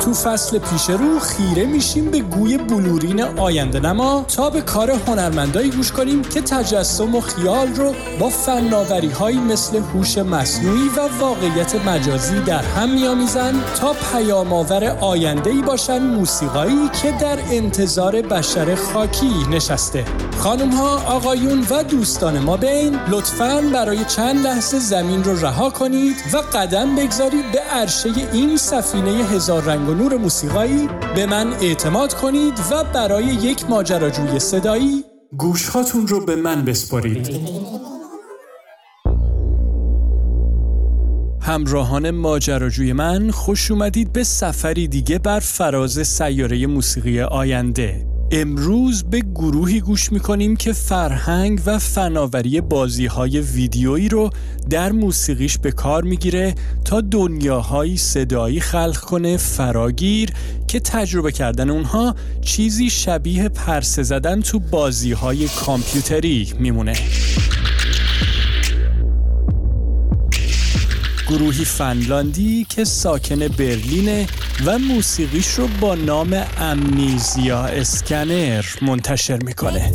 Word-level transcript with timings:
تو 0.00 0.14
فصل 0.14 0.58
پیش 0.58 0.90
رو 0.90 1.18
خیره 1.18 1.66
میشیم 1.66 2.10
به 2.10 2.20
گوی 2.20 2.58
بلورین 2.58 3.22
آینده 3.22 3.80
نما 3.80 4.24
تا 4.36 4.50
به 4.50 4.60
کار 4.60 4.90
هنرمندایی 4.90 5.70
گوش 5.70 5.92
کنیم 5.92 6.22
که 6.22 6.40
تجسم 6.40 7.14
و 7.14 7.20
خیال 7.20 7.74
رو 7.74 7.94
با 8.20 8.28
فناوری 8.28 9.08
هایی 9.08 9.38
مثل 9.38 9.76
هوش 9.76 10.18
مصنوعی 10.18 10.88
و 10.88 11.20
واقعیت 11.20 11.74
مجازی 11.74 12.40
در 12.40 12.62
هم 12.62 12.94
میآمیزند 12.94 13.64
تا 13.80 13.92
پیام 14.12 14.52
آور 14.52 14.84
آینده 15.00 15.50
ای 15.50 15.62
باشن 15.62 15.98
موسیقایی 15.98 16.88
که 17.02 17.12
در 17.12 17.38
انتظار 17.50 18.22
بشر 18.22 18.74
خاکی 18.74 19.46
نشسته. 19.50 20.04
خانم 20.38 20.70
ها 20.70 20.96
آقایون 20.96 21.66
و 21.70 21.82
دوستان 21.82 22.38
ما 22.38 22.56
بین 22.56 22.98
لطفا 23.08 23.62
برای 23.72 24.04
چند 24.04 24.46
لحظه 24.46 24.78
زمین 24.78 25.24
رو 25.24 25.40
رها 25.40 25.70
کنید 25.70 26.16
و 26.32 26.36
قدم 26.36 26.94
بگذارید 26.94 27.52
به 27.52 27.58
عرشه 27.58 28.10
این 28.32 28.56
سفینه 28.56 29.10
هزار 29.10 29.62
رنگ 29.62 29.85
و 29.86 29.94
نور 29.94 30.16
موسیقایی 30.16 30.88
به 31.14 31.26
من 31.26 31.52
اعتماد 31.52 32.14
کنید 32.14 32.54
و 32.70 32.84
برای 32.84 33.24
یک 33.24 33.70
ماجراجوی 33.70 34.38
صدایی 34.38 35.04
گوشهاتون 35.38 36.06
رو 36.06 36.26
به 36.26 36.36
من 36.36 36.64
بسپارید. 36.64 37.30
همراهان 41.40 42.10
ماجراجوی 42.10 42.92
من 42.92 43.30
خوش 43.30 43.70
اومدید 43.70 44.12
به 44.12 44.24
سفری 44.24 44.88
دیگه 44.88 45.18
بر 45.18 45.40
فراز 45.40 46.06
سیاره 46.06 46.66
موسیقی 46.66 47.20
آینده. 47.20 48.15
امروز 48.30 49.04
به 49.04 49.20
گروهی 49.20 49.80
گوش 49.80 50.12
می‌کنیم 50.12 50.56
که 50.56 50.72
فرهنگ 50.72 51.60
و 51.66 51.78
فناوری 51.78 52.60
بازی 52.60 53.06
های 53.06 53.40
ویدیویی 53.40 54.08
رو 54.08 54.30
در 54.70 54.92
موسیقیش 54.92 55.58
به 55.58 55.72
کار 55.72 56.02
می‌گیره 56.02 56.54
تا 56.84 57.00
دنیاهایی 57.00 57.96
صدایی 57.96 58.60
خلق 58.60 58.96
کنه 58.96 59.36
فراگیر 59.36 60.30
که 60.68 60.80
تجربه 60.80 61.32
کردن 61.32 61.70
اونها 61.70 62.14
چیزی 62.40 62.90
شبیه 62.90 63.48
پرسه 63.48 64.02
زدن 64.02 64.40
تو 64.40 64.58
بازی 64.58 65.12
های 65.12 65.48
کامپیوتری 65.48 66.52
میمونه. 66.58 66.94
گروهی 71.28 71.64
فنلاندی 71.64 72.66
که 72.68 72.84
ساکن 72.84 73.48
برلینه 73.48 74.26
و 74.64 74.78
موسیقیش 74.78 75.48
رو 75.48 75.68
با 75.80 75.94
نام 75.94 76.44
امنیزیا 76.58 77.64
اسکنر 77.64 78.64
منتشر 78.82 79.38
می‌کنه. 79.42 79.92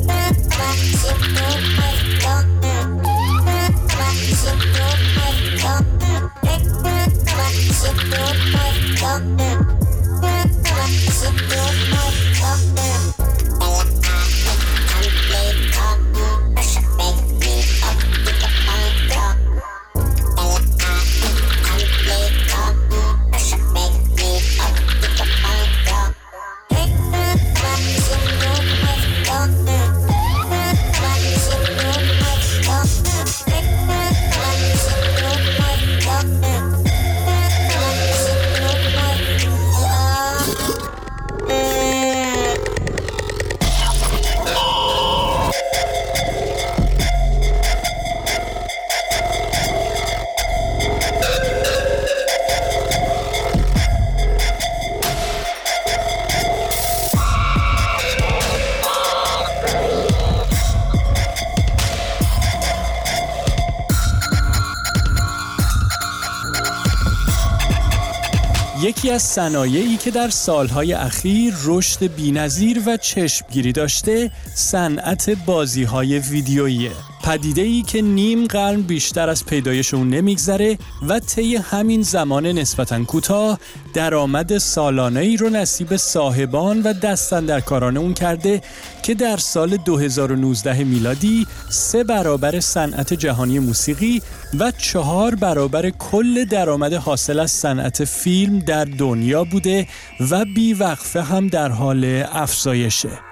یکی 68.81 69.11
از 69.11 69.21
صنایعی 69.21 69.97
که 69.97 70.11
در 70.11 70.29
سالهای 70.29 70.93
اخیر 70.93 71.53
رشد 71.63 72.15
بینظیر 72.15 72.81
و 72.85 72.97
چشمگیری 72.97 73.71
داشته 73.71 74.31
صنعت 74.55 75.29
بازیهای 75.29 76.19
ویدیوییه. 76.19 76.91
پدیده 77.23 77.61
ای 77.61 77.81
که 77.81 78.01
نیم 78.01 78.47
قرن 78.47 78.81
بیشتر 78.81 79.29
از 79.29 79.45
پیدایش 79.45 79.93
اون 79.93 80.09
نمیگذره 80.09 80.77
و 81.07 81.19
طی 81.19 81.55
همین 81.55 82.01
زمان 82.01 82.45
نسبتا 82.45 83.03
کوتاه 83.03 83.59
درآمد 83.93 84.57
سالانه 84.57 85.19
ای 85.19 85.37
رو 85.37 85.49
نصیب 85.49 85.95
صاحبان 85.97 86.81
و 86.81 86.93
دستندرکاران 86.93 87.97
اون 87.97 88.13
کرده 88.13 88.61
که 89.03 89.13
در 89.13 89.37
سال 89.37 89.77
2019 89.77 90.83
میلادی 90.83 91.47
سه 91.69 92.03
برابر 92.03 92.59
صنعت 92.59 93.13
جهانی 93.13 93.59
موسیقی 93.59 94.21
و 94.59 94.71
چهار 94.71 95.35
برابر 95.35 95.89
کل 95.89 96.45
درآمد 96.45 96.93
حاصل 96.93 97.39
از 97.39 97.51
صنعت 97.51 98.05
فیلم 98.05 98.59
در 98.59 98.85
دنیا 98.85 99.43
بوده 99.43 99.87
و 100.31 100.45
بیوقفه 100.45 101.21
هم 101.21 101.47
در 101.47 101.69
حال 101.69 102.23
افزایشه. 102.31 103.30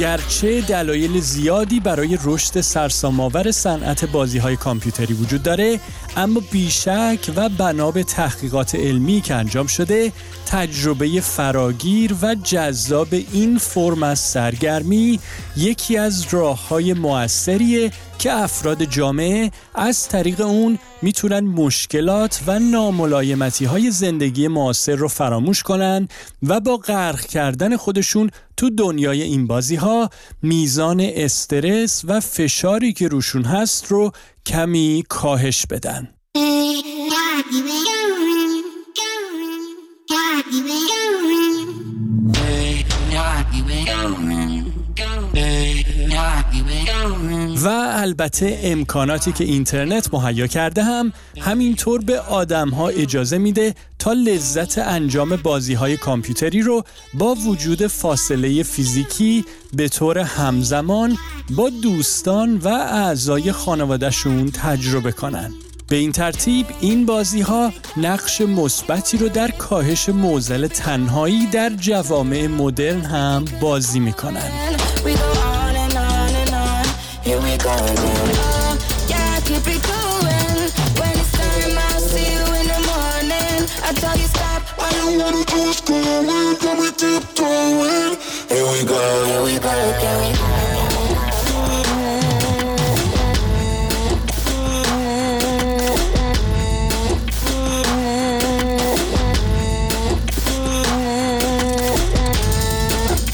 گرچه 0.00 0.60
دلایل 0.60 1.20
زیادی 1.20 1.80
برای 1.80 2.18
رشد 2.24 2.60
سرسام‌آور 2.60 3.50
صنعت 3.50 4.04
بازی‌های 4.04 4.56
کامپیوتری 4.56 5.14
وجود 5.14 5.42
داره 5.42 5.80
اما 6.16 6.40
بیشک 6.50 7.30
و 7.36 7.48
بنا 7.48 7.90
به 7.90 8.04
تحقیقات 8.04 8.74
علمی 8.74 9.20
که 9.20 9.34
انجام 9.34 9.66
شده 9.66 10.12
تجربه 10.46 11.20
فراگیر 11.20 12.14
و 12.22 12.34
جذاب 12.34 13.08
این 13.32 13.58
فرم 13.58 14.02
از 14.02 14.18
سرگرمی 14.18 15.20
یکی 15.56 15.96
از 15.96 16.26
راه 16.30 16.68
های 16.68 16.92
موثریه 16.92 17.90
که 18.18 18.32
افراد 18.32 18.84
جامعه 18.84 19.50
از 19.74 20.08
طریق 20.08 20.40
اون 20.40 20.78
می‌تونن 21.02 21.40
مشکلات 21.40 22.40
و 22.46 22.58
ناملایمتی 22.58 23.64
های 23.64 23.90
زندگی 23.90 24.48
معاصر 24.48 24.94
رو 24.94 25.08
فراموش 25.08 25.62
کنن 25.62 26.08
و 26.42 26.60
با 26.60 26.76
غرق 26.76 27.20
کردن 27.20 27.76
خودشون 27.76 28.30
تو 28.56 28.70
دنیای 28.70 29.22
این 29.22 29.46
بازی 29.46 29.76
ها 29.76 30.10
میزان 30.42 31.00
استرس 31.00 32.02
و 32.04 32.20
فشاری 32.20 32.92
که 32.92 33.08
روشون 33.08 33.44
هست 33.44 33.86
رو 33.86 34.12
کمی 34.46 35.04
کاهش 35.08 35.66
بدن. 35.66 36.08
و 47.62 47.68
البته 47.92 48.60
امکاناتی 48.62 49.32
که 49.32 49.44
اینترنت 49.44 50.14
مهیا 50.14 50.46
کرده 50.46 50.82
هم 50.82 51.12
همینطور 51.40 52.04
به 52.04 52.20
آدم 52.20 52.68
ها 52.68 52.88
اجازه 52.88 53.38
میده 53.38 53.74
تا 53.98 54.12
لذت 54.12 54.78
انجام 54.78 55.36
بازی 55.36 55.74
های 55.74 55.96
کامپیوتری 55.96 56.62
رو 56.62 56.84
با 57.14 57.34
وجود 57.34 57.86
فاصله 57.86 58.62
فیزیکی 58.62 59.44
به 59.72 59.88
طور 59.88 60.18
همزمان 60.18 61.16
با 61.50 61.70
دوستان 61.82 62.56
و 62.56 62.68
اعضای 62.68 63.52
خانوادهشون 63.52 64.50
تجربه 64.50 65.12
کنن. 65.12 65.52
به 65.88 65.96
این 65.96 66.12
ترتیب 66.12 66.66
این 66.80 67.06
بازی 67.06 67.40
ها 67.40 67.72
نقش 67.96 68.40
مثبتی 68.40 69.18
رو 69.18 69.28
در 69.28 69.50
کاهش 69.50 70.08
موزل 70.08 70.66
تنهایی 70.66 71.46
در 71.46 71.70
جوامع 71.70 72.46
مدرن 72.46 73.00
هم 73.00 73.44
بازی 73.60 74.00
می‌کنن. 74.00 74.50
Here 77.22 77.40
we 77.40 77.56
go 77.58 77.72
again. 77.74 78.30
Oh, 78.36 78.76
yeah, 79.08 79.40
keep 79.40 79.66
it 79.66 79.82
going. 79.82 80.58
When 80.98 81.12
it's 81.18 81.32
time, 81.32 81.76
I'll 81.86 82.00
see 82.00 82.32
you 82.36 82.44
in 82.60 82.66
the 82.72 82.80
morning. 82.90 83.60
I 83.82 83.92
tell 84.02 84.16
you 84.16 84.28
stop, 84.36 84.62
I 84.78 84.90
don't 84.98 85.18
wanna 85.18 85.44
just 85.44 85.86
go 85.86 85.96
away. 85.96 86.56
Got 86.62 86.76
me 86.80 86.90
tiptoeing. 87.00 88.16
Here 88.48 88.66
we 88.72 88.84
go, 88.84 89.00
here 89.26 89.42
we 89.44 89.58
go 89.58 89.70
again. 89.70 90.36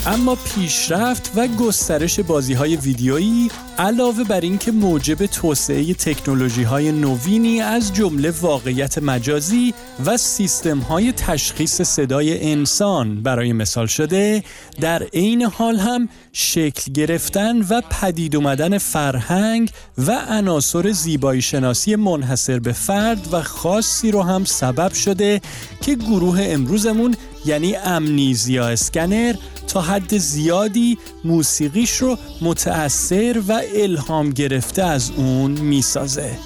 اما 0.06 0.34
پیشرفت 0.34 1.30
و 1.34 1.46
گسترش 1.46 2.20
بازی 2.20 2.54
های 2.54 2.76
ویدیویی 2.76 3.50
علاوه 3.78 4.24
بر 4.24 4.40
اینکه 4.40 4.72
موجب 4.72 5.26
توسعه 5.26 5.94
تکنولوژی 5.94 6.62
های 6.62 6.92
نوینی 6.92 7.60
از 7.60 7.94
جمله 7.94 8.30
واقعیت 8.40 8.98
مجازی 8.98 9.74
و 10.06 10.16
سیستم 10.16 10.78
های 10.78 11.12
تشخیص 11.12 11.82
صدای 11.82 12.52
انسان 12.52 13.22
برای 13.22 13.52
مثال 13.52 13.86
شده 13.86 14.42
در 14.80 15.02
عین 15.02 15.42
حال 15.42 15.76
هم 15.76 16.08
شکل 16.32 16.92
گرفتن 16.92 17.60
و 17.60 17.80
پدید 18.00 18.36
اومدن 18.36 18.78
فرهنگ 18.78 19.70
و 19.98 20.12
عناصر 20.28 20.92
زیبایی 20.92 21.42
شناسی 21.42 21.96
منحصر 21.96 22.58
به 22.58 22.72
فرد 22.72 23.28
و 23.32 23.42
خاصی 23.42 24.10
رو 24.10 24.22
هم 24.22 24.44
سبب 24.44 24.92
شده 24.92 25.40
که 25.80 25.94
گروه 25.94 26.38
امروزمون 26.42 27.14
یعنی 27.46 27.76
امنیزیا 27.76 28.68
اسکنر 28.68 29.34
تا 29.66 29.80
حد 29.80 30.16
زیادی 30.16 30.98
موسیقیش 31.24 31.96
رو 31.96 32.18
متأثر 32.40 33.42
و 33.48 33.62
الهام 33.74 34.30
گرفته 34.30 34.82
از 34.82 35.10
اون 35.16 35.50
می‌سازه. 35.50 36.38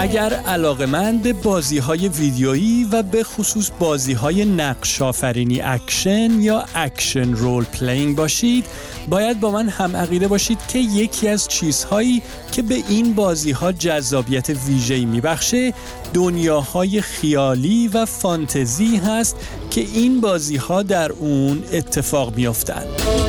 اگر 0.00 0.32
علاقمند 0.34 1.22
به 1.22 1.32
بازی 1.32 1.78
های 1.78 2.08
ویدیویی 2.08 2.84
و 2.92 3.02
به 3.02 3.24
خصوص 3.24 3.70
بازی 3.78 4.12
های 4.12 4.44
نقش 4.44 5.02
اکشن 5.02 6.40
یا 6.40 6.64
action 6.74 7.32
role-playing 7.32 8.16
باشید 8.16 8.64
باید 9.08 9.40
با 9.40 9.50
من 9.50 9.68
هم 9.68 9.96
عقیده 9.96 10.28
باشید 10.28 10.58
که 10.68 10.78
یکی 10.78 11.28
از 11.28 11.48
چیزهایی 11.48 12.22
که 12.52 12.62
به 12.62 12.74
این 12.88 13.14
بازی 13.14 13.50
ها 13.50 13.72
جذابیت 13.72 14.50
ویژه‌ای 14.50 15.04
میبخشه 15.04 15.74
دنیاهای 16.14 17.00
خیالی 17.00 17.88
و 17.88 18.06
فانتزی 18.06 18.96
هست 18.96 19.36
که 19.70 19.80
این 19.80 20.20
بازی 20.20 20.56
ها 20.56 20.82
در 20.82 21.12
اون 21.12 21.62
اتفاق 21.72 22.36
میافتند. 22.36 23.27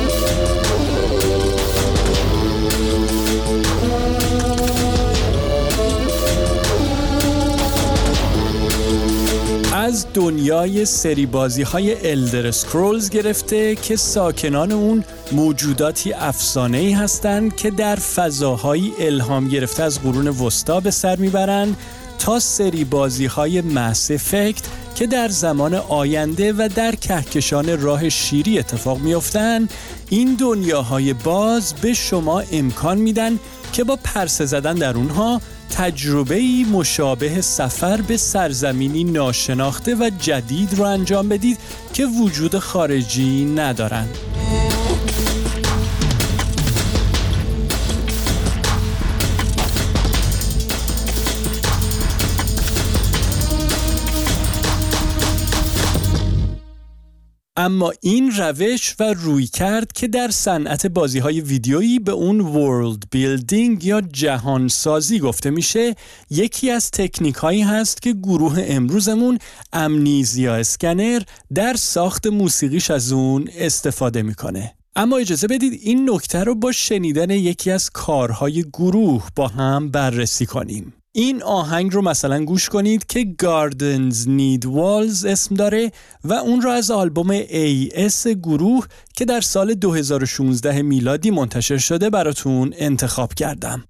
از 9.90 10.06
دنیای 10.14 10.84
سری 10.84 11.26
بازی 11.26 11.62
های 11.62 12.10
الدر 12.10 12.50
سکرولز 12.50 13.10
گرفته 13.10 13.74
که 13.74 13.96
ساکنان 13.96 14.72
اون 14.72 15.04
موجوداتی 15.32 16.12
افسانه 16.12 16.78
ای 16.78 16.92
هستند 16.92 17.56
که 17.56 17.70
در 17.70 17.96
فضاهایی 17.96 18.92
الهام 18.98 19.48
گرفته 19.48 19.82
از 19.82 20.00
قرون 20.00 20.28
وسطا 20.28 20.80
به 20.80 20.90
سر 20.90 21.16
می‌برند 21.16 21.76
تا 22.18 22.38
سری 22.38 22.84
بازی 22.84 23.26
های 23.26 23.60
مس 23.60 24.10
افکت 24.10 24.62
که 24.94 25.06
در 25.06 25.28
زمان 25.28 25.74
آینده 25.74 26.52
و 26.52 26.68
در 26.74 26.94
کهکشان 26.94 27.82
راه 27.82 28.08
شیری 28.08 28.58
اتفاق 28.58 28.98
میافتند 28.98 29.70
این 30.10 30.34
دنیاهای 30.34 31.12
باز 31.12 31.74
به 31.74 31.94
شما 31.94 32.40
امکان 32.52 32.98
میدن 32.98 33.38
که 33.72 33.84
با 33.84 33.98
پرسه 34.04 34.46
زدن 34.46 34.74
در 34.74 34.96
اونها 34.96 35.40
تجربه 35.70 36.64
مشابه 36.72 37.40
سفر 37.40 38.00
به 38.00 38.16
سرزمینی 38.16 39.04
ناشناخته 39.04 39.94
و 39.94 40.10
جدید 40.18 40.74
رو 40.74 40.84
انجام 40.84 41.28
بدید 41.28 41.58
که 41.94 42.06
وجود 42.06 42.58
خارجی 42.58 43.44
ندارند. 43.44 44.18
اما 57.60 57.92
این 58.00 58.32
روش 58.36 58.94
و 59.00 59.14
روی 59.14 59.46
کرد 59.46 59.92
که 59.92 60.08
در 60.08 60.30
صنعت 60.30 60.86
بازی 60.86 61.18
های 61.18 61.40
ویدیویی 61.40 61.98
به 61.98 62.12
اون 62.12 62.40
ورلد 62.40 63.02
بیلدینگ 63.10 63.84
یا 63.84 64.00
جهان 64.00 64.68
سازی 64.68 65.18
گفته 65.18 65.50
میشه 65.50 65.94
یکی 66.30 66.70
از 66.70 66.90
تکنیک 66.90 67.34
هایی 67.34 67.62
هست 67.62 68.02
که 68.02 68.12
گروه 68.12 68.64
امروزمون 68.68 69.38
امنیزیا 69.72 70.54
اسکنر 70.54 71.22
در 71.54 71.74
ساخت 71.74 72.26
موسیقیش 72.26 72.90
از 72.90 73.12
اون 73.12 73.48
استفاده 73.54 74.22
می‌کنه. 74.22 74.74
اما 74.96 75.16
اجازه 75.16 75.46
بدید 75.46 75.80
این 75.82 76.10
نکته 76.10 76.44
رو 76.44 76.54
با 76.54 76.72
شنیدن 76.72 77.30
یکی 77.30 77.70
از 77.70 77.90
کارهای 77.90 78.62
گروه 78.62 79.28
با 79.36 79.48
هم 79.48 79.90
بررسی 79.90 80.46
کنیم. 80.46 80.92
این 81.12 81.42
آهنگ 81.42 81.94
رو 81.94 82.02
مثلا 82.02 82.44
گوش 82.44 82.68
کنید 82.68 83.06
که 83.06 83.34
Gardens 83.42 84.26
Need 84.26 84.64
Walls 84.64 85.24
اسم 85.26 85.54
داره 85.54 85.92
و 86.24 86.32
اون 86.32 86.60
رو 86.60 86.70
از 86.70 86.90
آلبوم 86.90 87.42
AS 87.42 88.26
گروه 88.26 88.86
که 89.16 89.24
در 89.24 89.40
سال 89.40 89.74
2016 89.74 90.82
میلادی 90.82 91.30
منتشر 91.30 91.78
شده 91.78 92.10
براتون 92.10 92.74
انتخاب 92.76 93.34
کردم. 93.34 93.84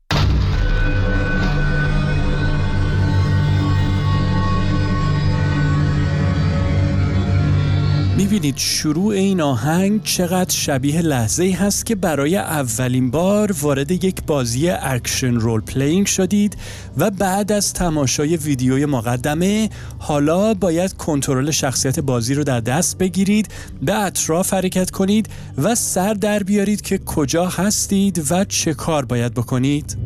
می‌بینید 8.20 8.56
شروع 8.56 9.12
این 9.12 9.40
آهنگ 9.40 10.02
چقدر 10.02 10.50
شبیه 10.50 11.02
لحظه 11.02 11.44
ای 11.44 11.52
هست 11.52 11.86
که 11.86 11.94
برای 11.94 12.36
اولین 12.36 13.10
بار 13.10 13.52
وارد 13.60 13.90
یک 13.90 14.22
بازی 14.26 14.70
action 14.70 15.34
role-playing 15.34 16.06
شدید 16.06 16.56
و 16.98 17.10
بعد 17.10 17.52
از 17.52 17.72
تماشای 17.72 18.36
ویدیوی 18.36 18.86
مقدمه 18.86 19.70
حالا 19.98 20.54
باید 20.54 20.92
کنترل 20.92 21.50
شخصیت 21.50 22.00
بازی 22.00 22.34
رو 22.34 22.44
در 22.44 22.60
دست 22.60 22.98
بگیرید 22.98 23.48
به 23.82 23.94
اطراف 23.94 24.54
حرکت 24.54 24.90
کنید 24.90 25.28
و 25.58 25.74
سر 25.74 26.14
در 26.14 26.42
بیارید 26.42 26.80
که 26.80 26.98
کجا 26.98 27.46
هستید 27.46 28.26
و 28.30 28.44
چه 28.44 28.74
کار 28.74 29.04
باید 29.04 29.34
بکنید. 29.34 29.96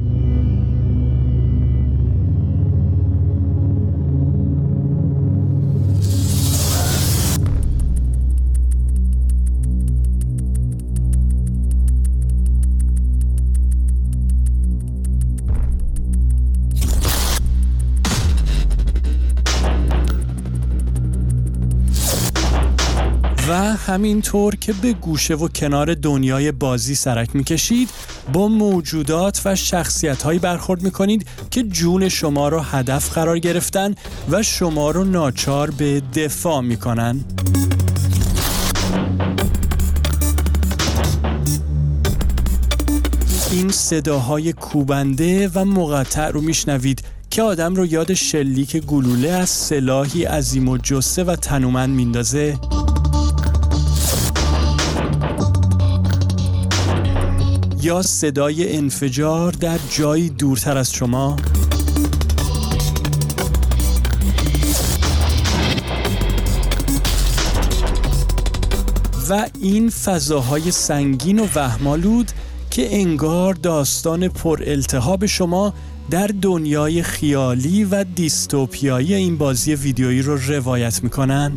همینطور 23.86 24.56
که 24.56 24.72
به 24.72 24.92
گوشه 24.92 25.34
و 25.34 25.48
کنار 25.48 25.94
دنیای 25.94 26.52
بازی 26.52 26.94
سرک 26.94 27.36
می‌کشید 27.36 27.90
با 28.32 28.48
موجودات 28.48 29.42
و 29.44 29.56
شخصیت 29.56 30.22
هایی 30.22 30.38
برخورد 30.38 30.82
می‌کنید 30.82 31.26
که 31.50 31.62
جون 31.62 32.08
شما 32.08 32.48
رو 32.48 32.60
هدف 32.60 33.12
قرار 33.12 33.38
گرفتن 33.38 33.94
و 34.30 34.42
شما 34.42 34.90
رو 34.90 35.04
ناچار 35.04 35.70
به 35.70 36.02
دفاع 36.14 36.60
می‌کنن. 36.60 37.24
این 43.52 43.70
صداهای 43.70 44.52
کوبنده 44.52 45.50
و 45.54 45.64
مقطع 45.64 46.28
رو 46.28 46.40
میشنوید 46.40 47.02
که 47.30 47.42
آدم 47.42 47.74
رو 47.74 47.86
یاد 47.86 48.14
شلیک 48.14 48.76
گلوله 48.76 49.28
از 49.28 49.48
سلاحی 49.48 50.24
عظیم 50.24 50.68
و 50.68 50.78
جسه 50.78 51.24
و 51.24 51.36
تنومند 51.36 51.94
میندازه. 51.94 52.58
یا 57.84 58.02
صدای 58.02 58.76
انفجار 58.76 59.52
در 59.52 59.78
جایی 59.90 60.30
دورتر 60.30 60.78
از 60.78 60.92
شما 60.92 61.36
و 69.30 69.46
این 69.60 69.90
فضاهای 69.90 70.70
سنگین 70.70 71.38
و 71.38 71.46
وهمالود 71.54 72.30
که 72.70 72.96
انگار 73.00 73.54
داستان 73.54 74.28
پر 74.28 74.62
التهاب 74.66 75.26
شما 75.26 75.74
در 76.10 76.30
دنیای 76.42 77.02
خیالی 77.02 77.84
و 77.84 78.04
دیستوپیایی 78.04 79.14
این 79.14 79.38
بازی 79.38 79.74
ویدیویی 79.74 80.22
رو 80.22 80.36
روایت 80.36 81.04
می‌کنن؟ 81.04 81.52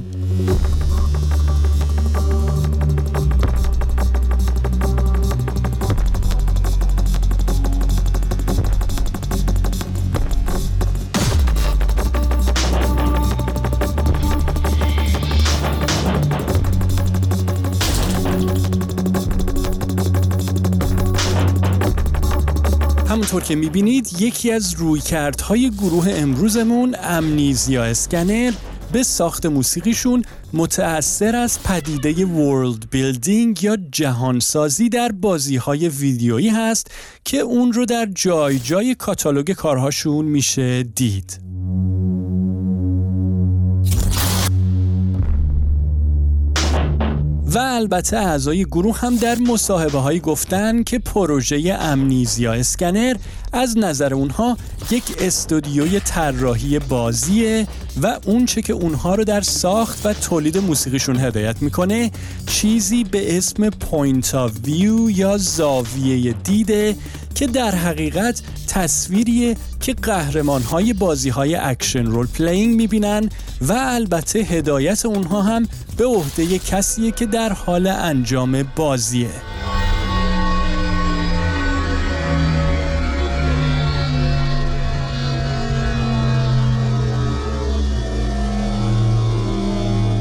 همونطور 23.27 23.47
که 23.47 23.55
می‌بینید 23.55 24.09
یکی 24.19 24.51
از 24.51 24.73
رویکردهای 24.73 25.69
گروه 25.69 26.07
امروزمون 26.09 26.95
Amnesia 27.03 27.83
Scanner 27.83 28.53
به 28.91 29.03
ساخت 29.03 29.45
موسیقیشون 29.45 30.23
متأثر 30.53 31.35
از 31.35 31.63
پدیده 31.63 32.25
world 32.25 32.89
building 32.89 33.63
یا 33.63 33.77
جهانسازی 33.91 34.89
در 34.89 35.11
بازی 35.11 35.55
های 35.55 35.89
ویدیویی 35.89 36.49
هست 36.49 36.91
که 37.25 37.37
اون 37.37 37.73
رو 37.73 37.85
در 37.85 38.05
جای 38.05 38.59
جای 38.59 38.95
کاتالوگ 38.95 39.51
کارهاشون 39.51 40.25
میشه 40.25 40.83
دید. 40.83 41.46
البته 47.61 48.17
اعضای 48.17 48.65
گروه 48.65 48.99
هم 48.99 49.15
در 49.15 49.37
مصاحبه 49.39 49.99
هایی 49.99 50.19
گفتن 50.19 50.83
که 50.83 50.99
پروژه 50.99 51.77
Amnesia 51.79 52.53
Scanner 52.53 53.15
از 53.53 53.77
نظر 53.77 54.13
اونها 54.13 54.57
یک 54.91 55.03
استودیوی 55.19 55.99
طراحی 55.99 56.79
بازیه 56.79 57.67
و 58.01 58.19
اونچه 58.25 58.61
که 58.61 58.73
اونها 58.73 59.15
رو 59.15 59.23
در 59.23 59.41
ساخت 59.41 60.05
و 60.05 60.13
تولید 60.13 60.57
موسیقیشون 60.57 61.19
هدایت 61.19 61.61
می‌کنه 61.61 62.11
چیزی 62.47 63.03
به 63.03 63.37
اسم 63.37 63.69
point 63.69 64.35
of 64.35 64.51
view 64.63 65.09
یا 65.09 65.37
زاویه 65.37 66.33
دیده 66.33 66.95
که 67.37 67.47
در 67.47 67.75
حقیقت 67.75 68.41
تصویریه 68.67 69.57
که 69.79 69.93
قهرمان 69.93 70.61
های 70.61 70.93
بازی 70.93 71.29
های 71.29 71.55
action 71.55 72.05
role-playing 72.05 72.75
می‌بینن 72.75 73.29
و 73.61 73.73
البته 73.73 74.39
هدایت 74.39 75.05
اونها 75.05 75.41
هم 75.41 75.67
به 75.97 76.05
عهده 76.05 76.59
کسیه 76.59 77.11
که 77.11 77.25
در 77.25 77.53
حال 77.53 77.87
انجام 77.87 78.63
بازیه. 78.75 79.56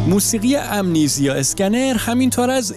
موسیقی 0.06 0.56
امنیزیا 0.56 1.34
اسکنر 1.34 1.96
همینطور 1.98 2.50
از 2.50 2.74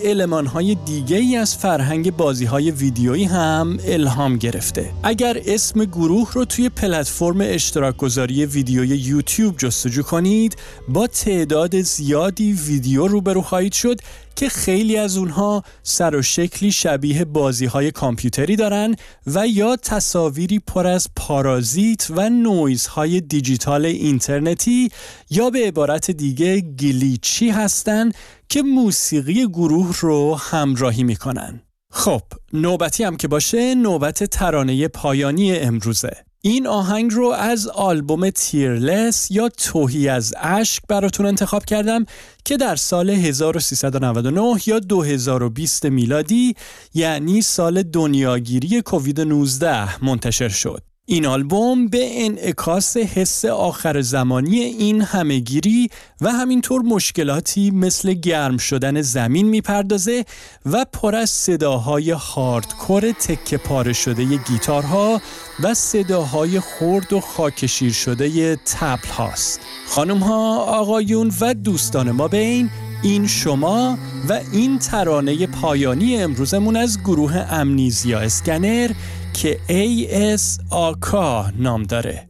های 0.53 0.75
دیگه 0.75 1.17
ای 1.17 1.35
از 1.35 1.57
فرهنگ 1.57 2.15
بازی 2.15 2.45
های 2.45 2.71
ویدیویی 2.71 3.23
هم 3.23 3.77
الهام 3.85 4.37
گرفته. 4.37 4.91
اگر 5.03 5.41
اسم 5.45 5.85
گروه 5.85 6.33
رو 6.33 6.45
توی 6.45 6.69
پلتفرم 6.69 7.37
اشتراک 7.41 7.97
گذاری 7.97 8.45
ویدیوی 8.45 8.87
یوتیوب 8.87 9.57
جستجو 9.57 10.03
کنید 10.03 10.55
با 10.87 11.07
تعداد 11.07 11.81
زیادی 11.81 12.53
ویدیو 12.53 13.07
روبرو 13.07 13.41
خواهید 13.41 13.73
شد 13.73 13.99
که 14.39 14.49
خیلی 14.49 14.97
از 14.97 15.17
اونها 15.17 15.63
سر 15.83 16.15
و 16.15 16.21
شکلی 16.21 16.71
شبیه 16.71 17.25
بازی 17.25 17.65
های 17.65 17.91
کامپیوتری 17.91 18.55
دارن 18.55 18.95
و 19.27 19.47
یا 19.47 19.75
تصاویری 19.75 20.59
پر 20.59 20.87
از 20.87 21.07
پارازیت 21.15 22.07
و 22.09 22.29
نویزهای 22.29 23.21
دیجیتال 23.21 23.85
اینترنتی 23.85 24.89
یا 25.29 25.49
به 25.49 25.67
عبارت 25.67 26.11
دیگه 26.11 26.61
گلیچی 26.61 27.49
هستن 27.49 28.11
که 28.49 28.61
موسیقی 28.61 29.47
گروه 29.47 29.95
رو 29.99 30.35
همراهی 30.35 31.03
می‌کنن. 31.03 31.61
خب 31.91 32.21
نوبتی 32.53 33.03
هم 33.03 33.17
که 33.17 33.27
باشه 33.27 33.75
نوبت 33.75 34.23
ترانه 34.23 34.87
پایانی 34.87 35.55
امروزه 35.55 36.28
این 36.41 36.67
آهنگ 36.67 37.13
رو 37.13 37.27
از 37.27 37.67
آلبوم 37.67 38.29
تیرلس 38.29 39.31
یا 39.31 39.49
توهی 39.49 40.09
از 40.09 40.33
اشک 40.37 40.83
براتون 40.87 41.25
انتخاب 41.25 41.65
کردم 41.65 42.05
که 42.45 42.57
در 42.57 42.75
سال 42.75 43.09
1399 43.09 44.55
یا 44.65 44.79
2020 44.79 45.85
میلادی 45.85 46.55
یعنی 46.93 47.41
سال 47.41 47.83
دنیاگیری 47.83 48.81
کووید 48.81 49.21
19 49.21 50.05
منتشر 50.05 50.49
شد. 50.49 50.88
این 51.11 51.25
آلبوم 51.25 51.87
به 51.87 52.25
انعکاس 52.25 52.97
حس 52.97 53.45
آخر 53.45 54.01
زمانی 54.01 54.59
این 54.59 55.01
همهگیری 55.01 55.89
و 56.21 56.31
همینطور 56.31 56.81
مشکلاتی 56.81 57.71
مثل 57.71 58.13
گرم 58.13 58.57
شدن 58.57 59.01
زمین 59.01 59.47
می‌پردازه 59.47 60.25
و 60.65 60.85
پر 60.93 61.15
از 61.15 61.29
صداهای 61.29 62.11
هاردکور 62.11 63.11
تکه 63.11 63.57
پاره 63.57 63.93
شده 63.93 64.25
گیتارها 64.25 65.21
و 65.63 65.73
صداهای 65.73 66.59
خرد 66.59 67.13
و 67.13 67.19
خاکشیر 67.19 67.91
شده 67.91 68.55
تبل 68.55 69.09
هاست 69.17 69.59
خانم 69.87 70.17
ها، 70.17 70.57
آقایون 70.57 71.31
و 71.41 71.53
دوستان 71.53 72.11
ما 72.11 72.27
بین 72.27 72.69
این 73.03 73.27
شما 73.27 73.97
و 74.29 74.39
این 74.51 74.79
ترانه 74.79 75.47
پایانی 75.47 76.17
امروزمون 76.17 76.75
از 76.75 76.99
گروه 76.99 77.37
امنیزیا 77.37 78.19
اسکنر 78.19 78.91
که 79.41 79.59
AS 79.69 80.63
آکا 80.69 81.51
نام 81.57 81.83
داره. 81.83 82.28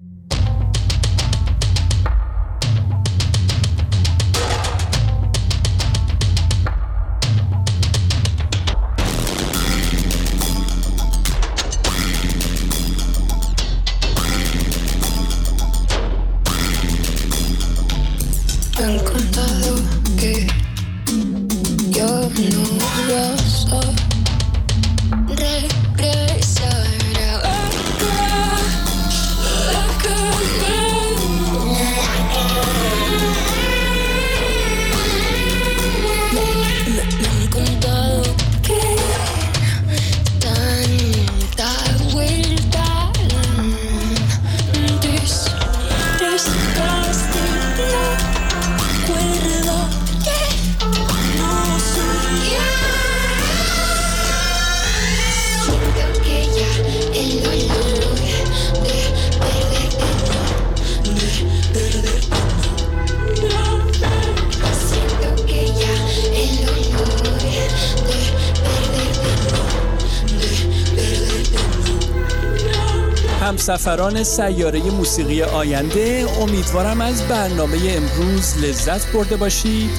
همسفران 73.70 74.24
سیاره 74.24 74.92
موسیقی 74.92 75.42
آینده 75.42 76.26
امیدوارم 76.42 77.02
از 77.02 77.28
برنامه 77.28 77.78
امروز 77.90 78.58
لذت 78.58 79.12
برده 79.12 79.36
باشید. 79.36 79.90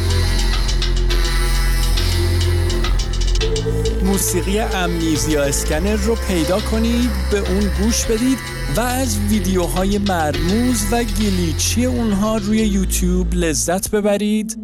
موسیقی 4.05 4.59
امنیزیا 4.59 5.43
اسکنر 5.43 5.97
رو 5.97 6.15
پیدا 6.29 6.61
کنید 6.61 7.11
به 7.31 7.39
اون 7.39 7.71
گوش 7.83 8.05
بدید 8.05 8.39
و 8.77 8.81
از 8.81 9.19
ویدیوهای 9.19 9.99
مرموز 9.99 10.85
و 10.93 11.05
گلیچی 11.05 11.85
اونها 11.85 12.37
روی 12.37 12.59
یوتیوب 12.59 13.35
لذت 13.35 13.91
ببرید. 13.91 14.57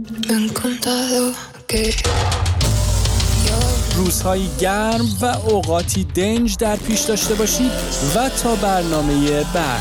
روزهایی 3.96 4.50
گرم 4.60 5.06
و 5.20 5.24
اوقاتی 5.24 6.04
دنج 6.04 6.56
در 6.56 6.76
پیش 6.76 7.00
داشته 7.00 7.34
باشید 7.34 7.70
و 8.16 8.28
تا 8.28 8.54
برنامه 8.54 9.44
بعد. 9.54 9.80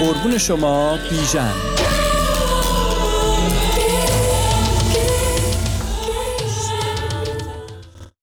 قربون 0.00 0.38
شما 0.38 0.98
بیژن. 1.10 1.77